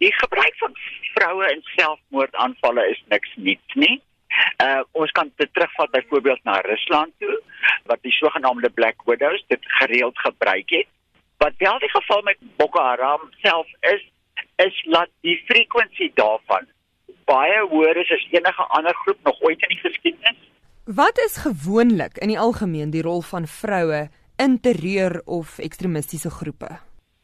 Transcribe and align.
Die 0.00 0.12
gebruik 0.16 0.54
van 0.62 0.76
vroue 1.14 1.50
in 1.52 1.60
selfmoordaanvalle 1.76 2.86
is 2.92 3.02
niks 3.12 3.34
nuuts 3.36 3.74
nie. 3.74 3.98
Uh 4.64 4.80
ons 4.92 5.12
kan 5.18 5.32
dit 5.36 5.50
terugvat 5.54 5.90
byvoorbeeld 5.90 6.44
na 6.44 6.60
Rusland 6.64 7.12
toe 7.18 7.36
wat 7.90 8.02
die 8.06 8.14
sogenaamde 8.16 8.70
Black 8.70 9.04
Widows 9.04 9.44
dit 9.52 9.70
gereeld 9.80 10.18
gebruik 10.18 10.70
het. 10.70 10.88
Wat 11.36 11.52
wel 11.58 11.78
die 11.78 11.90
geval 11.90 12.22
met 12.22 12.38
Boko 12.56 12.80
Haram 12.80 13.28
self 13.42 13.66
is, 13.80 14.02
is 14.56 14.82
dat 14.90 15.08
die 15.20 15.36
frekwensie 15.48 16.10
daarvan 16.14 16.68
baie 17.24 17.60
hoër 17.70 18.00
is 18.02 18.12
as 18.16 18.26
enige 18.30 18.66
ander 18.76 18.96
groep 19.04 19.18
nog 19.24 19.40
ooit 19.40 19.62
in 19.62 19.74
die 19.74 19.82
geskiedenis. 19.84 20.38
Wat 20.84 21.18
is 21.18 21.36
gewoonlik 21.44 22.18
in 22.18 22.32
die 22.32 22.38
algemeen 22.38 22.90
die 22.90 23.02
rol 23.06 23.22
van 23.22 23.46
vroue 23.46 24.08
in 24.36 24.60
terreur 24.60 25.20
of 25.24 25.58
ekstremistiese 25.58 26.30
groepe? 26.30 26.78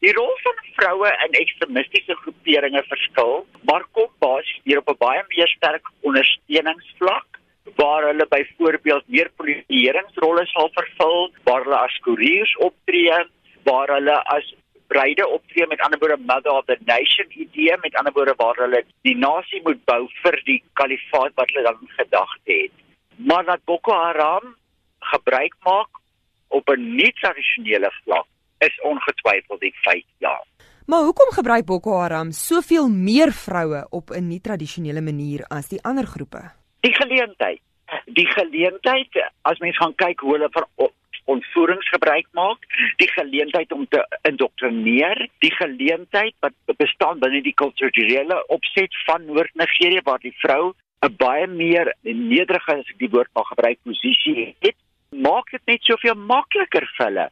Die 0.05 0.13
rol 0.13 0.36
vroue 0.77 1.09
in 1.25 1.39
ekstremistiese 1.41 2.15
groeperinge 2.21 2.83
verskil, 2.91 3.45
maar 3.69 3.85
kom 3.97 4.09
basies 4.23 4.61
neer 4.63 4.83
op 4.83 4.89
'n 4.93 5.01
baie 5.05 5.23
meer 5.33 5.49
sterk 5.55 5.85
ondersteuningsvlak 6.01 7.39
waar 7.75 8.03
hulle 8.09 8.27
byvoorbeeld 8.29 9.07
meer 9.07 9.29
polisieeringsrolle 9.39 10.45
sal 10.45 10.69
vervul, 10.73 11.31
waar 11.43 11.63
hulle 11.63 11.79
as 11.87 11.97
koeriers 12.05 12.53
optree, 12.69 13.17
waar 13.63 13.89
hulle 13.95 14.17
as 14.35 14.53
breide 14.87 15.27
optree 15.27 15.67
met 15.67 15.81
ander 15.81 15.99
woorde 15.99 16.17
mother 16.31 16.51
of 16.51 16.65
the 16.65 16.77
nation 16.85 17.27
idee 17.29 17.75
met 17.83 17.95
ander 17.95 18.13
woorde 18.13 18.33
waar 18.37 18.55
hulle 18.55 18.83
die 19.01 19.17
nasie 19.17 19.61
moet 19.63 19.83
bou 19.85 20.07
vir 20.23 20.39
die 20.45 20.61
kalifaat 20.73 21.35
wat 21.35 21.51
hulle 21.51 21.67
dan 21.69 21.91
gedagte 21.99 22.53
het. 22.61 22.71
Maar 23.15 23.45
dat 23.45 23.65
Boko 23.65 23.91
Haram 23.91 24.55
gebruik 24.99 25.55
maak 25.63 25.89
op 26.47 26.69
'n 26.69 26.95
nie 26.95 27.13
tradisionele 27.21 27.91
vlak 28.03 28.27
is 28.59 28.81
ongetwyfeld 28.81 29.59
die 29.59 29.75
feit 29.81 30.05
ja. 30.17 30.35
Maar 30.87 31.03
hoekom 31.03 31.31
gebruik 31.35 31.65
Boko 31.65 31.97
Haram 31.99 32.31
soveel 32.31 32.87
meer 32.89 33.31
vroue 33.31 33.87
op 33.89 34.09
'n 34.09 34.27
nie 34.27 34.41
tradisionele 34.41 35.01
manier 35.01 35.45
as 35.47 35.67
die 35.67 35.83
ander 35.83 36.05
groepe? 36.05 36.41
Die 36.79 36.95
geleentheid. 36.95 37.61
Die 38.05 38.27
geleentheid 38.27 39.31
as 39.41 39.59
mens 39.59 39.77
gaan 39.77 39.95
kyk 39.95 40.19
hoe 40.19 40.31
hulle 40.31 40.49
van 40.51 40.65
ontvoerings 41.25 41.89
gebruik 41.89 42.27
maak, 42.31 42.57
die 42.95 43.11
geleentheid 43.11 43.71
om 43.71 43.87
te 43.87 43.99
indoktrineer, 44.21 45.29
die 45.43 45.51
geleentheid 45.51 46.35
wat 46.39 46.77
bestaan 46.77 47.19
binne 47.19 47.41
die 47.41 47.53
kulturele 47.53 48.47
opset 48.47 48.95
van 49.05 49.25
Noord-Nigerië 49.25 50.01
waar 50.03 50.23
die 50.23 50.35
vrou 50.39 50.73
'n 51.05 51.15
baie 51.17 51.47
meer 51.47 51.95
nederige 52.01 52.71
as 52.73 52.89
ek 52.93 52.99
die 52.99 53.09
woord 53.09 53.29
mag 53.33 53.47
gebruik 53.47 53.79
posisie 53.83 54.55
het, 54.59 54.75
maak 55.11 55.51
dit 55.51 55.61
net 55.65 55.83
soveel 55.83 56.15
makliker 56.15 56.87
vir 56.97 57.05
hulle 57.05 57.29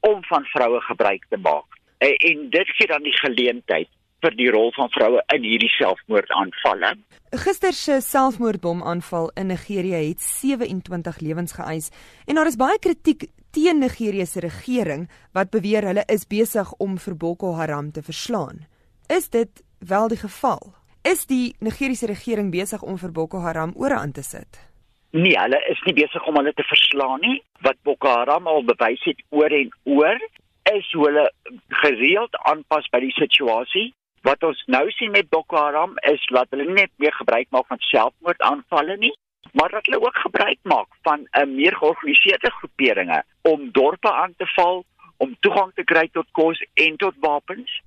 om 0.00 0.24
van 0.24 0.44
vroue 0.44 0.80
gebruik 0.80 1.26
te 1.28 1.36
maak. 1.36 1.78
En, 1.98 2.14
en 2.14 2.50
dit 2.50 2.74
gee 2.76 2.86
dan 2.86 3.02
die 3.02 3.16
geleentheid 3.16 3.88
vir 4.24 4.36
die 4.36 4.48
rol 4.50 4.72
van 4.76 4.90
vroue 4.94 5.22
in 5.34 5.44
hierdie 5.44 5.70
selfmoordaanvalle. 5.76 6.94
Gister 7.36 7.74
se 7.76 7.98
selfmoordbomaanval 8.00 9.30
in 9.40 9.50
Nigerië 9.52 10.00
het 10.08 10.22
27 10.24 11.20
lewens 11.20 11.56
geëis 11.58 11.90
en 12.26 12.38
daar 12.38 12.50
is 12.50 12.58
baie 12.60 12.78
kritiek 12.78 13.28
teen 13.56 13.80
Nigerië 13.80 14.26
se 14.26 14.40
regering 14.40 15.06
wat 15.36 15.52
beweer 15.52 15.84
hulle 15.88 16.04
is 16.12 16.26
besig 16.28 16.72
om 16.82 16.98
vir 17.00 17.16
Boko 17.16 17.54
Haram 17.56 17.92
te 17.92 18.02
verslaan. 18.02 18.64
Is 19.08 19.28
dit 19.28 19.62
wel 19.78 20.08
die 20.08 20.20
geval? 20.20 20.72
Is 21.06 21.26
die 21.30 21.54
Nigeriese 21.60 22.08
regering 22.10 22.50
besig 22.50 22.82
om 22.82 22.98
vir 22.98 23.12
Boko 23.12 23.38
Haram 23.44 23.72
oor 23.76 23.94
aan 23.94 24.12
te 24.12 24.22
sit? 24.22 24.58
Nee, 25.10 25.36
hulle 25.38 25.60
is 25.70 25.80
nie 25.86 25.94
besig 25.94 26.24
om 26.26 26.36
hulle 26.36 26.52
te 26.52 26.64
verslaan 26.66 27.20
nie. 27.20 27.42
Wat 27.64 27.78
Boko 27.82 28.08
Haram 28.08 28.46
al 28.46 28.64
bewys 28.64 29.04
het 29.04 29.22
oor 29.30 29.50
en 29.50 29.70
oor, 29.84 30.18
is 30.72 30.92
hoe 30.92 31.04
hulle 31.06 31.26
gereeld 31.82 32.36
aanpas 32.50 32.88
by 32.90 33.00
die 33.04 33.14
situasie. 33.14 33.92
Wat 34.26 34.42
ons 34.42 34.62
nou 34.66 34.90
sien 34.90 35.14
met 35.14 35.28
Boko 35.30 35.56
Haram 35.56 35.94
is 36.10 36.24
dat 36.34 36.50
hulle 36.50 36.66
net 36.72 36.90
meer 37.02 37.14
gebruik 37.14 37.46
maak 37.54 37.68
van 37.70 37.82
selfmoordaanvalle 37.90 38.96
nie, 38.98 39.14
maar 39.54 39.70
dat 39.70 39.86
hulle 39.86 40.02
ook 40.02 40.18
gebruik 40.26 40.58
maak 40.62 40.88
van 41.06 41.20
'n 41.22 41.40
uh, 41.40 41.46
meer 41.54 41.76
georganiseerde 41.76 42.50
groeperinge 42.58 43.22
om 43.42 43.70
dorpe 43.70 44.12
aan 44.12 44.34
te 44.36 44.46
val, 44.56 44.84
om 45.16 45.36
toegang 45.40 45.72
te 45.74 45.84
kry 45.84 46.08
tot 46.12 46.26
kos 46.32 46.64
en 46.74 46.96
tot 46.96 47.14
wapens 47.20 47.80